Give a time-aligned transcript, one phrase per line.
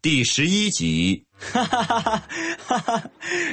[0.00, 2.22] 第十一集，哈哈哈哈
[2.66, 3.02] 哈哈！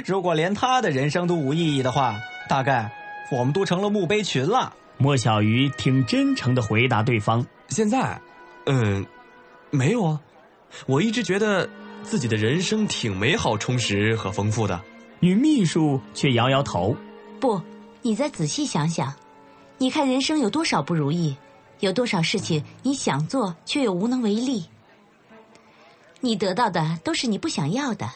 [0.06, 2.16] 如果连他的人生都无意义的话，
[2.48, 2.92] 大概
[3.32, 4.74] 我们都成了墓碑群了。
[4.98, 7.46] 莫小鱼挺真诚的回答对方。
[7.70, 8.22] 现在，
[8.68, 9.06] 嗯，
[9.72, 10.22] 没有啊，
[10.86, 11.68] 我一直觉得
[12.04, 14.80] 自己的人生挺美好、充实和丰富的。
[15.20, 16.96] 女秘书却摇摇头。
[17.40, 17.60] 不，
[18.04, 19.12] 你再仔细想想，
[19.80, 21.36] 你看人生有多少不如意，
[21.80, 24.64] 有多少事情你想做却又无能为力。
[26.22, 28.10] 你得到的都是你不想要的，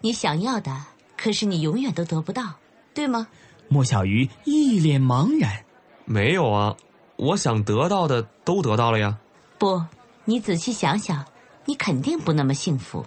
[0.00, 0.84] 你想要的
[1.16, 2.54] 可是你永远都得不到，
[2.94, 3.26] 对吗？
[3.68, 5.64] 莫小鱼一脸茫然。
[6.04, 6.76] 没有啊，
[7.16, 9.18] 我想得到的都得到了呀。
[9.58, 9.82] 不，
[10.24, 11.24] 你仔细想想，
[11.64, 13.04] 你肯定不那么幸福。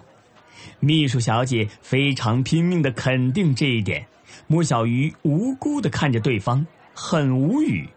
[0.78, 4.06] 秘书小姐非常拼命的肯定这一点。
[4.46, 7.88] 莫小鱼无辜的看着对方，很无语。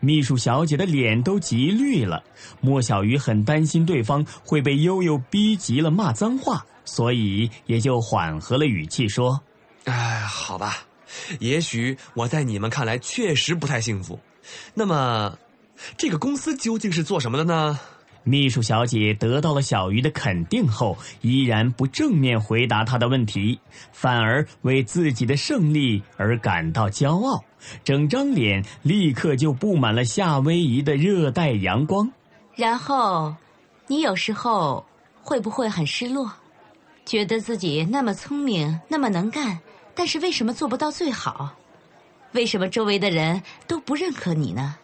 [0.00, 2.22] 秘书小姐的脸都急绿了。
[2.60, 9.40] 莫小鱼很担心对方会被悠悠逼急了骂脏话，所以也就缓和了语气说
[9.84, 10.78] ：“哎，好吧，
[11.40, 14.18] 也许我在你们看来确实不太幸福。
[14.74, 15.38] 那么，
[15.96, 17.78] 这个公司究竟是做什么的呢？”
[18.28, 23.60] 秘书小姐得到了小鱼的肯定后，依然不正面回答他的问题，
[23.92, 27.44] 反而为自己的胜利而感到骄傲，
[27.84, 32.10] 整张脸立刻就布满了夏威夷的热带阳光。
[32.54, 33.34] 然后，
[33.86, 34.84] 你有时候
[35.22, 36.32] 会不会很失落，
[37.04, 39.58] 觉得自己那么聪明，那么能干，
[39.94, 41.54] 但是为什么做不到最好？
[42.32, 44.76] 为什么周围的人都不认可你呢？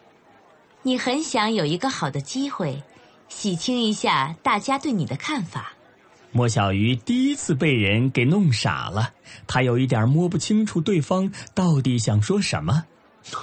[0.82, 2.82] 你很想有一个好的机会，
[3.28, 5.72] 洗清一下大家对你的看法。
[6.32, 9.12] 莫小鱼第一次被人给弄傻了，
[9.46, 12.84] 他有一点摸不清楚对方到底想说什么。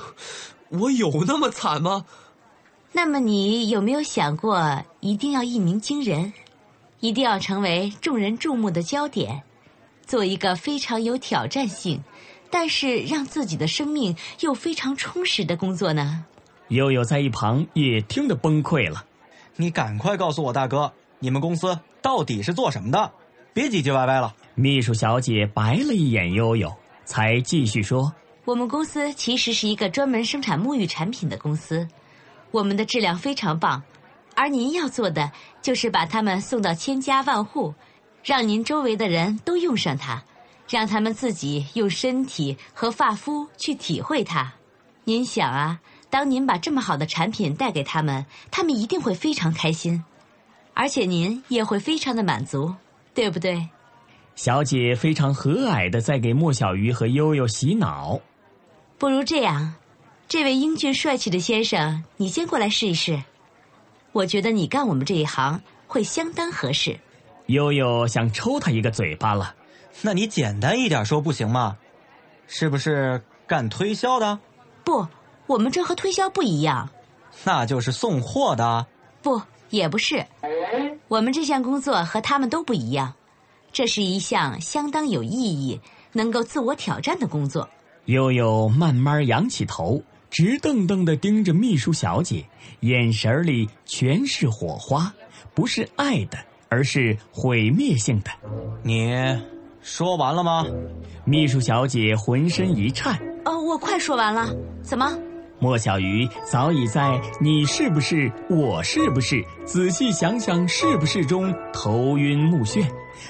[0.69, 2.05] 我有那么惨吗？
[2.91, 6.33] 那么你有没有想过，一定要一鸣惊人，
[7.00, 9.44] 一定要成为众人注目的焦点，
[10.07, 12.03] 做一个非常有挑战性，
[12.50, 16.25] 但是让自己的生命又非常充实的工作呢？
[16.69, 19.06] 悠悠在一旁也听得崩溃了。
[19.56, 23.11] 你赶快告诉我，大哥，你们公司到底是做什么的？
[23.53, 24.33] 别唧唧歪歪了。
[24.55, 26.73] 秘书小姐白了一眼悠悠，
[27.05, 28.13] 才继续说。
[28.45, 31.88] 我们公司其实是一个专门生产沐浴产品的公司，
[32.51, 33.81] 我们的质量非常棒，
[34.35, 37.73] 而您要做的就是把它们送到千家万户，
[38.23, 40.23] 让您周围的人都用上它，
[40.67, 44.51] 让他们自己用身体和发肤去体会它。
[45.03, 50.03] 您想啊，当您把这么好的产品带给他们，他们一定会非常开心，
[50.79, 52.73] 而且您也会非常的满足，
[53.13, 53.67] 对不对？
[54.38, 58.17] 小姐非常和蔼的在给莫小鱼和悠悠洗脑。
[58.97, 59.73] 不如这样，
[60.29, 63.22] 这位英俊帅气的先生，你先过来试一试。
[64.13, 66.97] 我觉得你干我们这一行会相当合适。
[67.47, 69.53] 悠悠想抽他一个嘴巴了。
[70.01, 71.75] 那你简单一点说不行吗？
[72.47, 74.39] 是不是干推销的？
[74.85, 75.06] 不，
[75.45, 76.89] 我们这和推销不一样。
[77.44, 78.88] 那就是送货的。
[79.22, 79.41] 不，
[79.72, 80.25] 也不是。
[81.07, 83.13] 我们这项工作和他们都不一样，
[83.72, 85.80] 这是一项相当有意义、
[86.13, 87.68] 能够自我挑战的工作。
[88.06, 92.46] 悠悠慢慢仰起头，直瞪瞪的盯着秘书小姐，
[92.81, 95.13] 眼神里全是火花，
[95.53, 96.38] 不是爱的，
[96.69, 98.31] 而是毁灭性的。
[98.84, 99.13] 你
[99.81, 100.65] 说完了吗？
[101.25, 103.19] 秘书小姐浑身一颤。
[103.45, 104.54] 哦，我快说完了。
[104.81, 105.18] 怎么？
[105.61, 108.31] 莫小鱼早已在“你是不是？
[108.50, 109.44] 我是不是？
[109.65, 112.85] 仔细想想是不是？”中头晕目眩。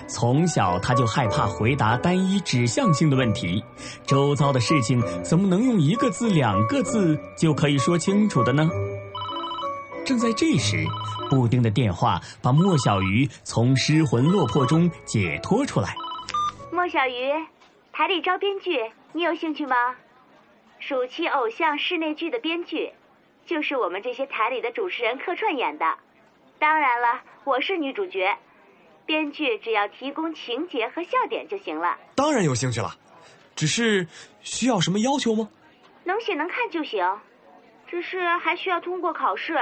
[0.07, 3.63] 从小他就害怕回答单一指向性的问题，
[4.05, 8.69] 周遭的事情怎么能用一个字、两个字就可以说清楚的呢？
[10.05, 10.85] 正在这时，
[11.31, 15.95] 布丁的电话把莫小鱼从失魂落魄中解脱出来。
[16.71, 17.31] 莫小鱼，
[17.91, 18.77] 台里招编剧，
[19.13, 19.75] 你有兴趣吗？
[20.79, 22.93] 暑期偶像室内剧的编剧，
[23.45, 25.97] 就是我们这些台里的主持人客串演的。
[26.57, 28.37] 当然了，我是女主角。
[29.05, 32.91] 编剧只要提供情节和笑点就行了，当然有兴趣了，
[33.55, 34.07] 只是
[34.41, 35.49] 需要什么要求吗？
[36.03, 37.19] 能写能看就行，
[37.87, 39.57] 只是还需要通过考试。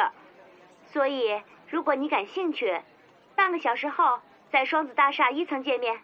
[0.92, 2.82] 所以，如果你感兴趣，
[3.36, 4.20] 半个小时后
[4.52, 6.00] 在双子大厦一层见面，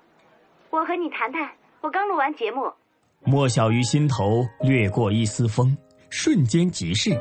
[0.69, 1.51] 我和你谈谈。
[1.81, 2.73] 我刚录完节目。
[3.25, 5.75] 莫小鱼心头掠过一丝风，
[6.09, 7.11] 瞬间即逝。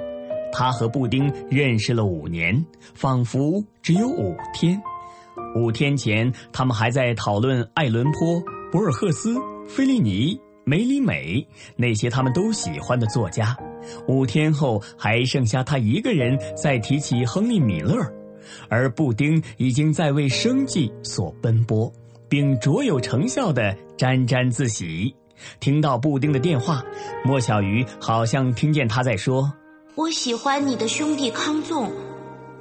[0.52, 2.64] 他和布丁认识了五年，
[2.94, 4.80] 仿佛只有五天。
[5.56, 9.34] 五天前，他们还在讨论爱伦坡、博尔赫斯、
[9.66, 11.46] 菲利尼、梅里美
[11.76, 13.56] 那些他们都喜欢的作家。
[14.08, 17.96] 五天后，还剩下他一个人在提起亨利·米勒，
[18.68, 21.90] 而布丁已经在为生计所奔波，
[22.28, 25.14] 并卓有成效的沾沾自喜。
[25.60, 26.82] 听到布丁的电话，
[27.24, 29.52] 莫小鱼好像听见他在说
[29.94, 31.90] ：“我喜欢你的兄弟康纵，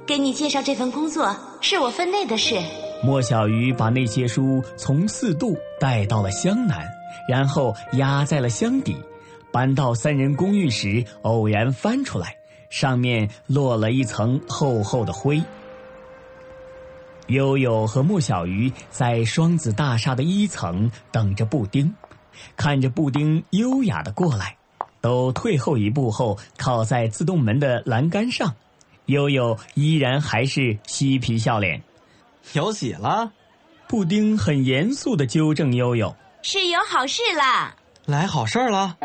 [0.06, 2.60] 给你介绍这份工作是我分内的事。”
[3.04, 6.88] 莫小鱼把那些书从四渡带到了湘南，
[7.28, 8.96] 然后压在了箱底。
[9.50, 12.34] 搬到三人公寓时，偶然翻出来，
[12.70, 15.42] 上面落了一层厚厚的灰。
[17.26, 21.94] 悠悠和莫小鱼在双子大厦的一层等着布丁。
[22.56, 24.56] 看着布丁优雅的过来，
[25.00, 28.54] 都退后一步后，靠在自动门的栏杆上。
[29.06, 31.82] 悠悠依然还是嬉皮笑脸。
[32.52, 33.32] 有喜了，
[33.88, 37.74] 布丁很严肃的纠正悠悠：“是有好事啦，
[38.06, 38.96] 来好事了。”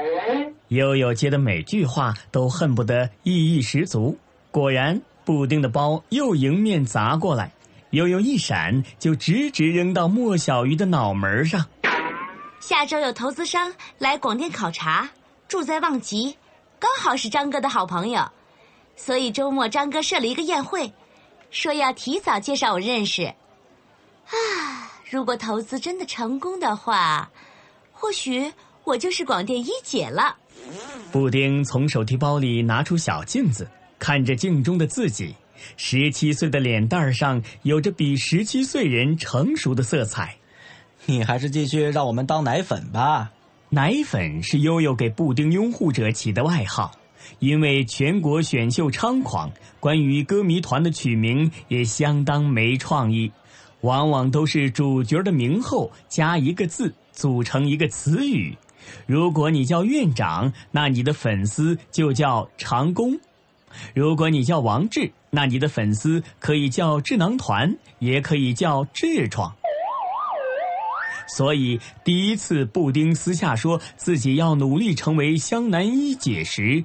[0.69, 4.17] 悠悠接的每句话都恨不得意义十足。
[4.51, 7.51] 果然，布丁的包又迎面砸过来，
[7.91, 11.65] 悠悠一闪，就直直扔到莫小鱼的脑门上。
[12.67, 15.09] 下周有投资商来广电考察，
[15.47, 16.35] 住在望极，
[16.77, 18.29] 刚好是张哥的好朋友，
[18.97, 20.91] 所以周末张哥设了一个宴会，
[21.49, 23.23] 说要提早介绍我认识。
[23.23, 27.31] 啊，如果投资真的成功的话，
[27.93, 28.51] 或许
[28.83, 30.35] 我就是广电一姐了。
[31.09, 33.65] 布丁从手提包里拿出小镜子，
[33.97, 35.33] 看着镜中的自己，
[35.77, 40.35] 十七岁的脸蛋上有着比十七岁人成熟的色彩。
[41.09, 43.31] 你还是继续让我们当奶粉吧。
[43.69, 46.91] 奶粉是悠悠给布丁拥护者起的外号，
[47.39, 49.49] 因为全国选秀猖狂，
[49.79, 53.31] 关于歌迷团的取名也相当没创意，
[53.81, 58.57] 往往都是主角的名后加一个字组成一个词语。
[59.05, 63.17] 如果你叫院长，那你的粉丝就叫长工；
[63.93, 69.55] 如果你叫王志，那你的粉丝可以叫智囊团，也可以叫痔疮。
[71.27, 76.83] 所以，第一次布丁私下说自己要努力成为湘南一姐时，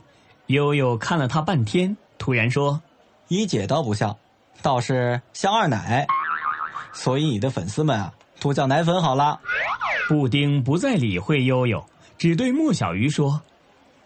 [0.48, 2.82] 悠悠看了他半天，突然说
[3.28, 4.16] ：“一姐倒不像，
[4.60, 6.06] 倒是像二奶。
[6.92, 9.40] 所以你的粉丝们啊，都叫奶粉好了。”
[10.08, 11.82] 布丁不再理会悠悠，
[12.18, 13.40] 只对莫小鱼说：“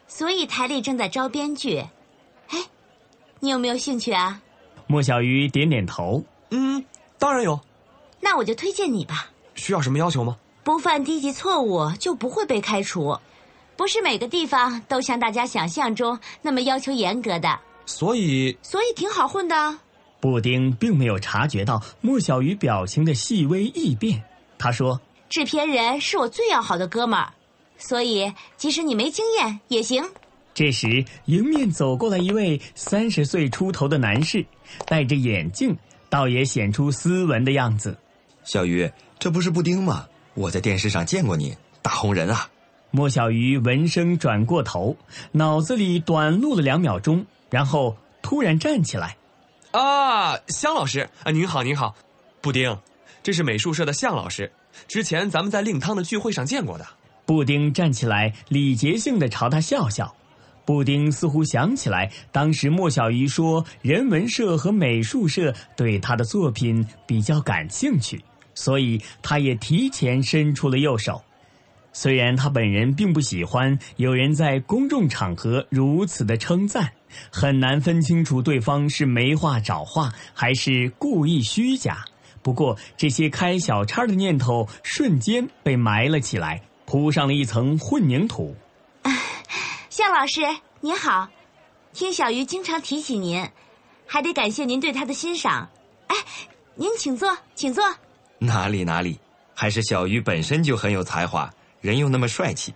[0.07, 1.79] 所以台里正在招编剧，
[2.49, 2.59] 哎，
[3.41, 4.41] 你有没有兴趣啊？”
[4.87, 6.23] 莫小鱼点点头
[6.53, 6.85] ：“嗯，
[7.19, 7.59] 当然有。
[8.21, 10.37] 那我就推荐你吧。”需要什么要求吗？
[10.63, 13.17] 不犯低级错误就不会被开除，
[13.77, 17.59] 不是每个地方都像大家想象中那么要求严格的。
[17.85, 19.79] 所以，所以挺好混的。
[20.19, 24.21] 布丁并没有察觉到莫小鱼表情的细微异变。
[24.59, 25.01] 他说
[25.31, 27.33] ：“制片人是我最要好的哥们儿，
[27.79, 30.03] 所以即使你没经验也行。”
[30.53, 34.45] 这时，迎面走过来一位三十岁出头的男士，
[34.87, 35.77] 戴着眼镜，
[36.09, 37.97] 倒也显出斯文的样子。
[38.43, 38.91] 小鱼。
[39.19, 40.07] 这不是布丁吗？
[40.35, 42.49] 我在电视上见过你，大红人啊！
[42.91, 44.97] 莫小鱼闻声转过头，
[45.33, 49.17] 脑子里短路了两秒钟，然后突然站起来。
[49.73, 51.95] 啊，向老师啊，您好，您好，
[52.41, 52.79] 布丁，
[53.23, 54.51] 这是美术社的向老师，
[54.87, 56.87] 之前咱们在令汤的聚会上见过的。
[57.25, 60.15] 布丁站起来，礼节性的朝他笑笑。
[60.65, 68.23] 布丁似乎想起来，当时莫小鱼说人文社和美术社对他的作品比较感兴趣。
[68.57, 71.23] 所以，他也提前伸出了右手。
[71.93, 76.93] 虽然他本人并不喜欢有人在公众场合如此的称赞，
[77.31, 82.05] 很难分清楚对方是没话找话还是故意虚假。
[82.43, 88.55] 不过，这些开小差的念头瞬间被埋了起来，铺上了一层混凝土。
[89.89, 90.43] 向老师
[90.81, 91.29] 您好，
[91.95, 93.49] 听小鱼经常提起您，
[94.07, 95.71] 还得感谢您对他的欣赏。
[96.09, 96.17] 哎，
[96.75, 97.83] 您请坐，请坐。
[98.39, 99.19] 哪里哪里，
[99.55, 102.73] 还是小鱼本身就很有才华，人又那么帅气。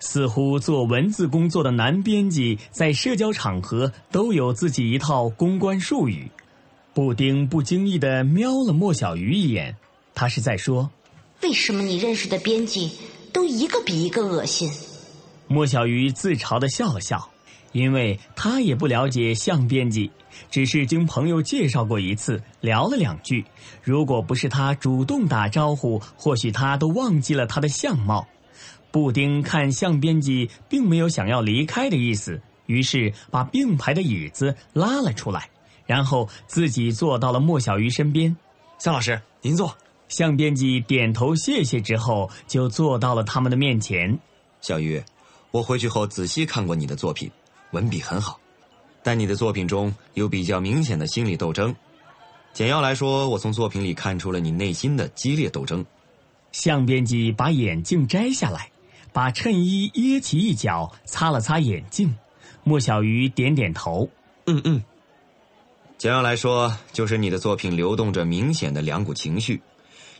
[0.00, 6.30] 似乎做文字工作的男编辑在社交场合都有自己一套公关术语。
[6.94, 9.76] 布丁不经意的瞄了莫小鱼一眼，
[10.14, 10.90] 他是在说
[11.42, 12.92] ：“为什么你认识的编辑
[13.32, 14.70] 都一个比一个恶心？”
[15.48, 17.28] 莫小鱼自嘲的笑了笑，
[17.72, 20.10] 因为他也不了解向编辑，
[20.50, 23.44] 只是经朋友介绍过一次，聊了两句。
[23.82, 28.26] 如果不是他主动打招呼，或许他都忘记了他的相貌。
[28.90, 35.50] 布丁看向编辑并没有想要离开的意思，于是把并排的椅子拉了出来，
[35.86, 38.34] 然后自己坐到了莫小鱼身边。
[38.78, 39.76] 向老师，您坐。
[40.08, 44.18] 向编辑点头谢谢之后，就坐到了他们的面前。
[44.62, 45.02] 小鱼，
[45.50, 47.30] 我回去后仔细看过你的作品，
[47.72, 48.38] 文笔很好，
[49.02, 51.74] 但你的作品中有比较明显的心理斗争。
[52.52, 55.84] 简要来说，我从作品里看出了你内心的激烈斗争。
[56.52, 58.70] 向编辑把眼镜摘下来。
[59.10, 62.14] 把衬衣掖起一角，擦了擦眼镜。
[62.62, 64.08] 莫小鱼点点头，
[64.44, 64.82] 嗯嗯。
[65.96, 69.60] 简要来说，就是你的作品流动着明显的两股情绪，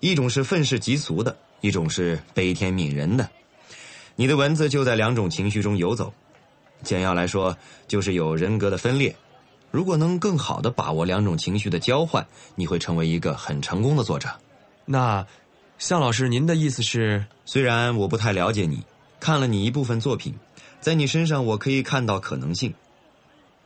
[0.00, 3.28] 一种是愤世嫉俗的，一种是悲天悯人的。
[4.16, 6.12] 你的文字就在两种情绪中游走。
[6.82, 7.56] 简要来说，
[7.86, 9.14] 就是有人格的分裂。
[9.70, 14.28] 如果能更好的把握两种情绪的交换，你会成为一个很成功的作者。
[14.84, 15.26] 那。
[15.80, 18.82] 向老师，您的意思是，虽然我不太了解你，
[19.20, 20.34] 看了你一部分作品，
[20.80, 22.74] 在你身上我可以看到可能性，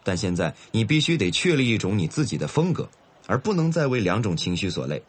[0.05, 2.87] 但现在你必须得确立一种你自己的风格，
[3.27, 5.03] 而不能再为两种情绪所累。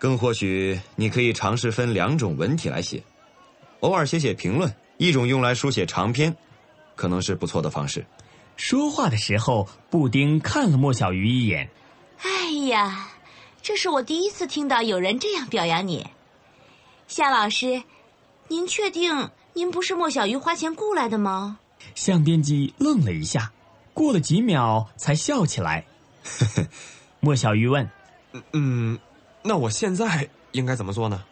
[0.00, 3.00] 更或许你可以尝试分两种文体来写，
[3.78, 6.36] 偶尔写写评论，一种用来书写长篇，
[6.94, 8.04] 可能是不错的方式。
[8.56, 11.68] 说话的时候，布丁看了莫小鱼一眼。
[12.22, 13.08] 哎呀。
[13.62, 16.06] 这是我第一次听到有人这样表扬你，
[17.08, 17.82] 夏老师，
[18.46, 21.58] 您确定您不是莫小鱼花钱雇来的吗？
[21.96, 23.50] 向编辑愣了一下，
[23.92, 25.84] 过了几秒才笑起来。
[27.18, 27.90] 莫小鱼问
[28.54, 28.96] ：“嗯，
[29.42, 31.24] 那我现在应该怎么做呢？”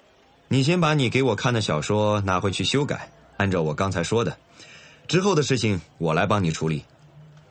[0.51, 3.13] 你先把你给我看的小说拿回去修改，
[3.45, 4.39] 按照我刚才说的，
[5.07, 6.83] 之后的事情我来帮你处理。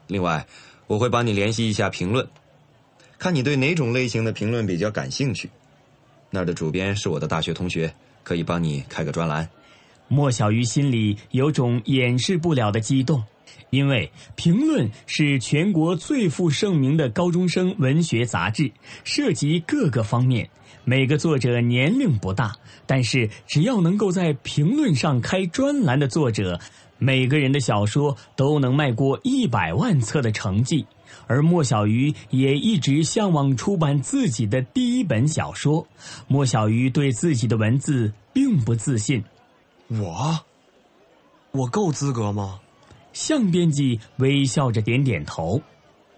[0.07, 0.47] 另外，
[0.87, 2.27] 我会帮你联系一下评论。
[3.19, 5.51] 看你对哪种类型的评论比较感兴趣，
[6.31, 9.47] 那儿的主编是我的大学同学，可以帮你开个专栏。
[10.07, 13.23] 莫小鱼心里有种掩饰不了的激动，
[13.69, 18.71] 因为评论是全国最负盛名的高中生文学杂志，
[19.03, 20.49] 涉及各个方面。
[20.85, 26.59] 每个作者年龄不大，但是只要能够在评论上开专栏的作者，
[26.97, 30.85] 每个人的小说都能卖过一百万册的成绩。
[31.27, 35.87] 而莫小鱼也一直向往出版自己的第一本小说。
[36.27, 39.23] 莫小鱼对自己的文字并不自信。
[39.87, 40.37] 我，
[41.51, 42.59] 我够资格吗？
[43.13, 45.61] 向编辑微笑着点点头。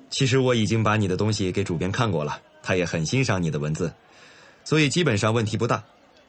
[0.10, 3.94] 其实我已经把你的东西给主编看过了，他也很欣赏你的文字，
[4.66, 5.82] 所以基本上问题不大。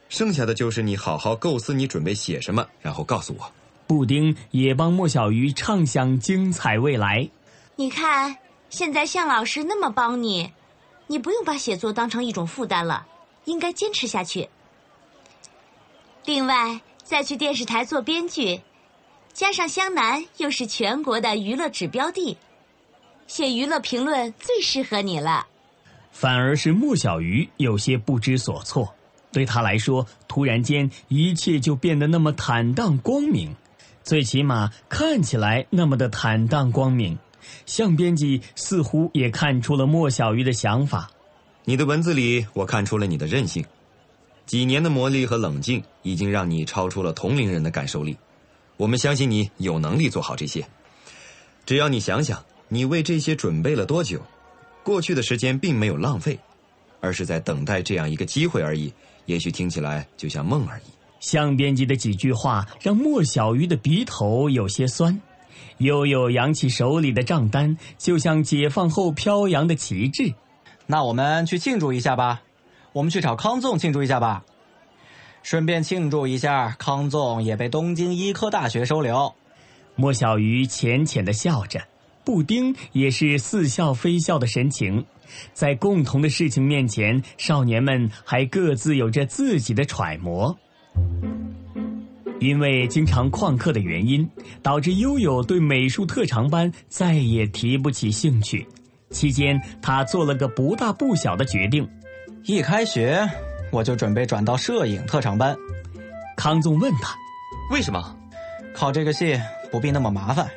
[0.08, 3.52] 剩下的就是你好好构思你准备写什么，然后告诉我。
[3.88, 7.28] 布丁也帮莫小鱼畅想精彩未来。
[7.74, 8.36] 你看。
[8.68, 10.52] 现在向老师那么帮你，
[11.06, 13.06] 你不用把写作当成一种负担了，
[13.44, 14.48] 应该坚持下去。
[16.24, 18.60] 另外，再去电视台做编剧，
[19.32, 22.36] 加上湘南又是全国的娱乐指标地，
[23.28, 25.46] 写娱乐评论最适合你了。
[26.18, 28.94] 反而是莫小鱼有些不知所措，
[29.32, 33.54] 对他来说，突然间一切就变得那么坦荡光明，
[34.02, 37.18] 最起码看起来那么的坦荡光明。
[37.66, 41.10] 向编辑似乎也看出了莫小鱼的想法。
[41.64, 43.62] 你的文字里，我看出了你的韧性。
[44.46, 48.16] 几年的磨砺和冷静，已经让你超出了同龄人的感受力。
[48.78, 50.66] 我们相信你有能力做好这些。
[51.66, 54.22] 只要你想想，你为这些准备了多久？
[54.86, 56.38] 过去的时间并没有浪费，
[57.00, 58.92] 而是在等待这样一个机会而已。
[59.24, 60.82] 也许听起来就像梦而已。
[61.18, 65.20] 向编辑的几句话让莫小鱼的鼻头有些酸。
[65.78, 70.32] 悠悠扬起手里的账单，就像解放后飘扬的旗帜。
[70.86, 72.42] 那我们去庆祝一下吧，
[72.92, 74.44] 我们去找康纵庆祝一下吧，
[75.42, 79.34] 顺便庆祝一下康纵也被东京医科大学收留。
[79.96, 81.82] 莫小鱼浅浅的笑着，
[82.26, 85.06] 布丁也是似笑非笑的神情。
[85.52, 90.58] 在共同的事情面前，少年们还各自有着自己的揣摩。
[92.40, 94.28] 因为经常旷课的原因，
[94.60, 98.66] 导致悠悠对美术特长班再也提不起兴趣。
[99.10, 101.88] 期间，他做了个不大不小的决定：
[102.44, 103.28] 一开学
[103.70, 105.56] 我就准备转到摄影特长班。
[106.36, 107.14] 康纵问他
[107.72, 108.16] ：“为什么？
[108.74, 109.40] 考这个系
[109.70, 110.48] 不必那么麻烦，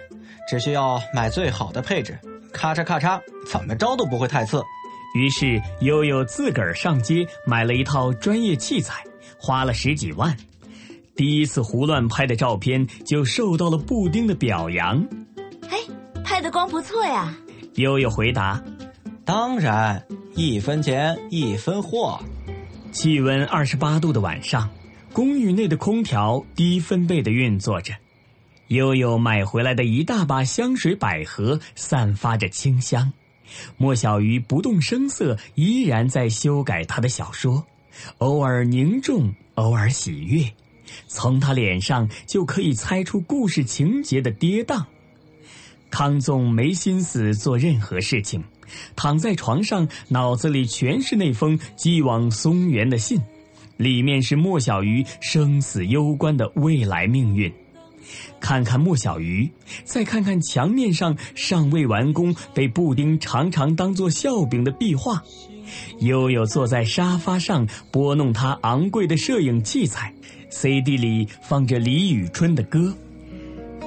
[0.49, 2.17] 只需要买最好的配置，
[2.51, 4.63] 咔嚓咔嚓，怎么着都不会太次。”
[5.15, 9.03] 于是悠悠自个儿上街买了一套专业器材，
[9.37, 10.35] 花了十几万。
[11.15, 15.05] 第一次胡乱拍的照片就受到了布丁的表扬。
[15.69, 15.77] 哎，
[16.23, 17.35] 拍的光不错呀！
[17.75, 18.63] 悠悠回答
[19.25, 20.03] ：“当然，
[20.35, 22.19] 一分钱一分货。”
[22.91, 24.69] 气温二十八度的晚上，
[25.11, 27.93] 公寓内的空调低分贝的运作着。
[28.69, 33.11] 悠悠买回来的一大把香水百合散发着清香。
[33.77, 37.65] 莫小鱼不动声色，依然在修改他的小说，
[38.19, 40.43] 偶尔凝重，偶尔喜悦。
[41.07, 44.85] 从他脸上就可以猜出故事情节的跌宕。
[45.89, 48.43] 康纵没心思做任何事情，
[48.95, 53.19] 躺在床上，脑子里全是那封寄往松原的信，
[53.77, 57.51] 里面是莫小鱼生死攸关的未来命运。
[58.39, 59.49] 看看莫小鱼，
[59.83, 65.23] 再看看墙面上尚未完工、被布丁常常当作笑柄的壁画。
[65.99, 70.11] 悠悠坐在沙发上拨弄他昂贵的摄影器材
[70.49, 72.93] ，CD 里放着李宇春的歌。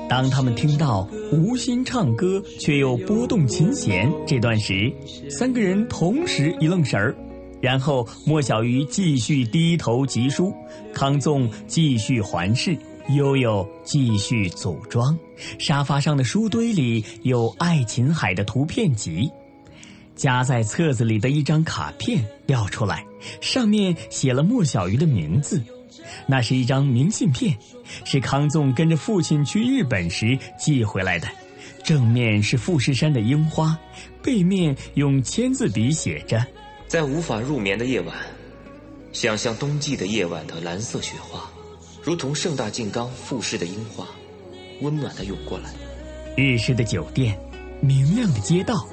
[0.09, 4.93] 当他们听到无心唱歌却又拨动琴弦这段时，
[5.31, 7.17] 三个人同时一愣神儿，
[7.63, 10.53] 然后莫小鱼继续低头疾书，
[10.93, 12.77] 康纵继续环视，
[13.11, 15.19] 悠悠继续组装。
[15.59, 19.31] 沙发上的书堆里有爱琴海的图片集。
[20.15, 23.05] 夹在册子里的一张卡片掉出来，
[23.41, 25.63] 上面写了莫小鱼的名字。
[26.27, 27.57] 那是一张明信片，
[28.05, 31.27] 是康纵跟着父亲去日本时寄回来的。
[31.83, 33.77] 正面是富士山的樱花，
[34.23, 36.45] 背面用签字笔写着
[36.87, 38.15] ：“在无法入眠的夜晚，
[39.13, 41.51] 想象冬季的夜晚的蓝色雪花，
[42.03, 44.07] 如同盛大静冈富士的樱花，
[44.81, 45.71] 温暖的涌过来。
[46.37, 47.39] 日式的酒店，
[47.81, 48.87] 明亮的街道。”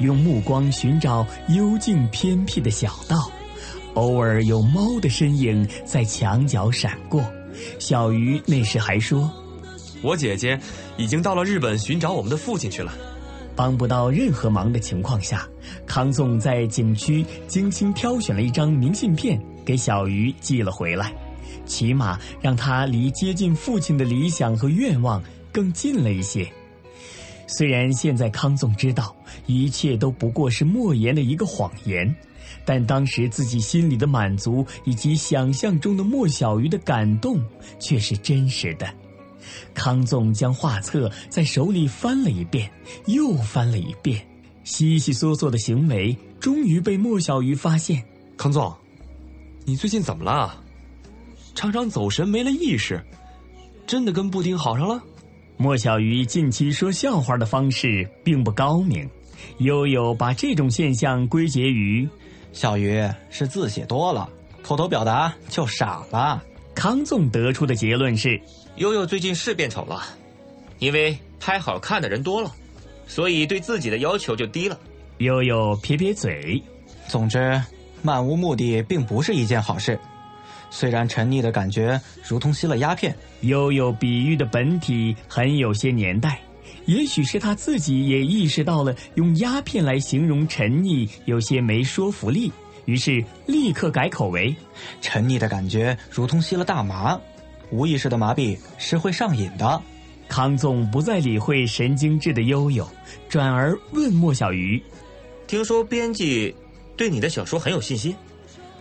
[0.00, 3.30] 用目光寻找幽静偏僻的小道，
[3.92, 7.22] 偶尔有猫的身影在墙角闪过。
[7.78, 9.30] 小鱼那时还说
[10.02, 10.58] ：“我姐姐
[10.96, 12.92] 已经到了日本寻找我们的父亲去了。”
[13.54, 15.46] 帮不到任何忙的情况下，
[15.86, 21.12] 康纵在景区精心挑选了一张明信片给小鱼寄了回来，
[21.66, 26.50] 起码让他离接近父亲的理想和愿望更近了一些。
[27.48, 29.14] 虽然现在康纵知道
[29.46, 32.12] 一切都不过是莫言的一个谎言，
[32.64, 37.40] 但当时自己心里的满足以及想象中的莫小鱼的感动
[37.78, 38.92] 却是真实的。
[39.72, 42.68] 康纵将画册在手里翻了一遍，
[43.06, 44.26] 又翻了一遍，
[44.64, 48.02] 悉悉嗦嗦的行为终于被莫小鱼发现。
[48.36, 48.74] 康纵，
[49.64, 50.64] 你最近怎么了？
[51.56, 53.02] 常常走神，没了意识，
[53.86, 55.02] 真的跟布丁好上了？
[55.56, 59.08] 莫小鱼近期说笑话的方式并不高明，
[59.58, 62.06] 悠悠把这种现象归结于
[62.52, 64.28] 小鱼是字写多了，
[64.62, 66.42] 口头表达就傻了。
[66.74, 68.38] 康纵得出的结论是，
[68.76, 70.02] 悠悠最近是变丑了，
[70.78, 72.52] 因为拍好看的人多了，
[73.06, 74.78] 所以对自己的要求就低了。
[75.18, 76.62] 悠悠撇撇嘴，
[77.08, 77.58] 总之，
[78.02, 79.98] 漫无目的并不是一件好事。
[80.76, 86.38] 虽然沉溺的感觉如同吸了鸦片，悠悠比喻的本体很有些年代，
[86.84, 92.52] 也许是他自己也意识到了用鸦片来形容沉溺有些没说服力，
[92.84, 94.54] 于是立刻改口为：
[95.00, 97.18] 沉溺的感觉如同吸了大麻，
[97.70, 99.82] 无意识的麻痹是会上瘾的。
[100.28, 102.86] 康纵不再理会神经质的悠悠，
[103.30, 104.82] 转而问莫小鱼
[105.48, 106.54] ：“听说编辑
[106.98, 108.14] 对你的小说很有信心？”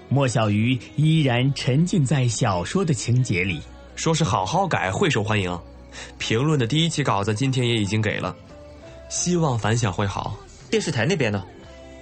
[0.07, 3.59] 莫小鱼依然沉浸在小说的情节里，
[3.95, 5.59] 说是好好改会受欢迎。
[6.17, 8.35] 评论的第一期稿子今天也已经给了，
[9.09, 10.37] 希望反响会好。
[10.69, 11.43] 电视台那边呢，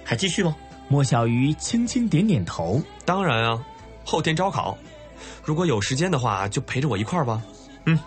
[0.04, 0.54] 还继续吗？
[0.88, 2.82] 莫小鱼轻轻点点头。
[3.04, 3.64] 当然啊，
[4.04, 4.76] 后天招考，
[5.42, 7.42] 如果有时间的话，就陪着我一块儿吧。
[7.86, 7.98] 嗯，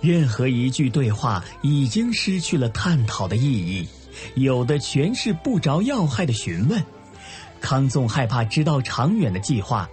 [0.00, 3.88] 任何一句对话已经失去了探讨的意义，
[4.34, 6.82] 有的全是不着要害的询问。
[7.60, 9.88] 康纵害怕知道长远的计划，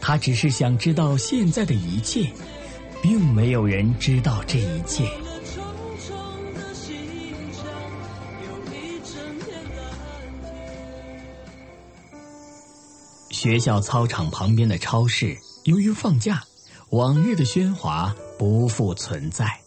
[0.00, 2.30] 他只是想知道现在的一切，
[3.02, 5.08] 并没有人知道这一切。
[13.30, 16.42] 学校操场旁边的超市，由于放假，
[16.90, 19.60] 往日的喧哗不复存在。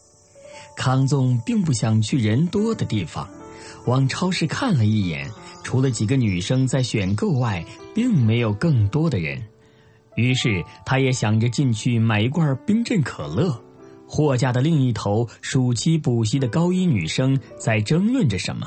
[0.76, 3.28] 康纵并不想去人多的地方，
[3.86, 5.30] 往超市看了一眼。
[5.64, 7.64] 除了几个女生在选购外，
[7.94, 9.42] 并没有更多的人。
[10.16, 13.62] 于是，他也想着进去买一罐冰镇可乐。
[14.06, 18.66] 货架的另一头，暑期补习的高一女生在争论着什么。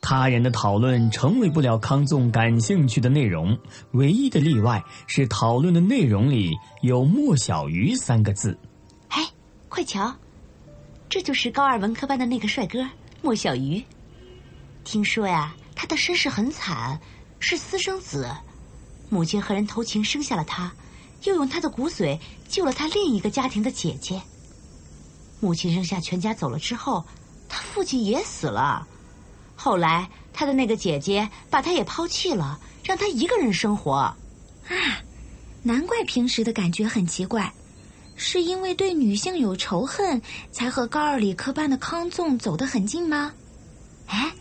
[0.00, 3.58] 他人的讨论成为不了康纵感兴趣的内容，
[3.92, 8.56] 唯一的例外是讨论的内容里有“莫小鱼”三个字。
[9.08, 9.26] 哎，
[9.68, 10.14] 快瞧，
[11.08, 12.86] 这就是高二文科班的那个帅哥
[13.22, 13.82] 莫小鱼。
[14.90, 16.98] 听说呀，他的身世很惨，
[17.40, 18.26] 是私生子，
[19.10, 20.72] 母亲和人偷情生下了他，
[21.24, 24.22] 又用他的骨髓救了他另一个家庭的姐姐。
[25.40, 27.04] 母亲扔下全家走了之后，
[27.50, 28.88] 他父亲也死了。
[29.56, 33.92] 后来，他的那个姐姐把他也抛弃了，让他一个人生活。
[33.92, 34.16] 啊，
[35.64, 37.52] 难怪平时的感觉很奇怪，
[38.16, 43.34] 是因为对女性有仇恨，才和高二理科班的康纵走得很近吗？
[44.06, 44.32] 哎，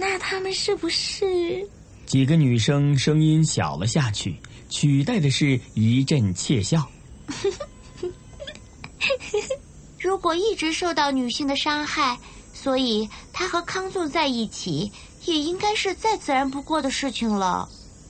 [0.00, 1.68] 那他们是不是？
[2.06, 4.34] 几个女生声音小了下去，
[4.70, 6.88] 取代的是一阵窃笑。
[10.00, 12.18] 如果一直受到女性的伤害。
[12.52, 14.92] 所以，他和康纵在一起，
[15.24, 17.66] 也应该是再自然不过的事情了。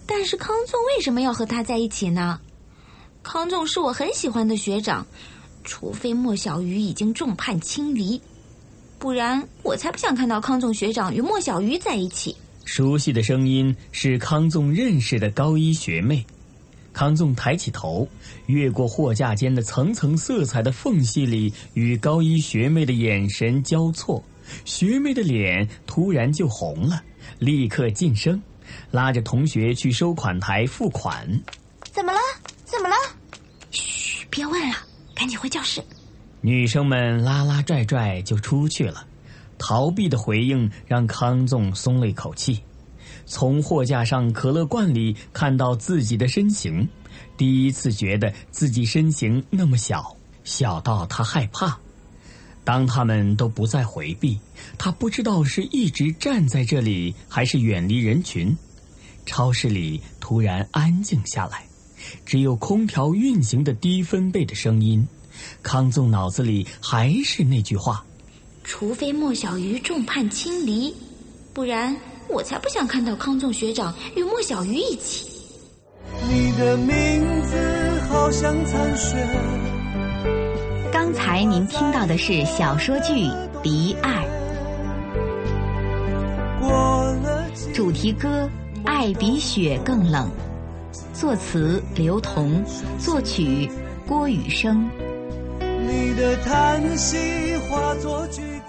[0.07, 2.41] 但是，康纵为什么要和他在一起呢？
[3.23, 5.07] 康纵是我很喜欢的学长，
[5.63, 8.21] 除非莫小鱼已经众叛亲离，
[9.01, 12.37] 不然我才不想看到康纵学长与莫小鱼在一起。
[12.67, 16.25] 熟悉的声音是康纵认识的高一学妹。
[16.93, 18.07] 康纵抬起头，
[18.47, 24.23] 越过货架间的层层色彩的缝隙里，与高一学妹的眼神交错。
[24.67, 27.03] 学妹的脸突然就红了，
[27.39, 28.41] 立刻噤声，
[28.91, 31.27] 拉着同学去收款台付款。
[31.91, 32.19] 怎么了？
[32.65, 32.95] 怎么了？
[33.71, 34.77] 嘘，别问了，
[35.15, 35.83] 赶紧回教室。
[36.43, 39.07] 女生们拉拉拽拽就出去了，
[39.59, 42.61] 逃避的回应让康纵松了一口气。
[43.27, 46.89] 从货架上可乐罐里看到自己的身形，
[47.37, 51.79] 第一次觉得自己身形那么小，小到他害怕。
[52.65, 54.39] 当他们都不再回避，
[54.79, 58.57] 他不知道是一直站在这里，还是远离人群。
[59.27, 61.65] 超市里突然安静下来，
[62.25, 65.07] 只有空调运行的低分贝的声音。
[65.63, 68.05] 康纵脑子里还是那句话：
[68.65, 70.95] 除非莫小鱼众叛亲离，
[71.53, 71.97] 不然
[72.29, 75.27] 我才不想看到康纵学长与莫小鱼一起。
[76.29, 76.87] 你的名
[77.43, 77.57] 字
[78.09, 79.17] 好像残雪。
[80.93, 83.13] 刚才您听到的是小说剧
[83.63, 84.27] 《离爱》，
[87.75, 88.49] 主题歌
[88.85, 90.29] 《爱比雪更冷》，
[91.19, 92.63] 作词刘同，
[92.99, 93.71] 作曲
[94.07, 94.89] 郭雨生。
[95.91, 98.60] 你的叹息化作句。